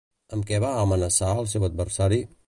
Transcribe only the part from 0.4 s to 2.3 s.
què va amenaçar al seu adversari?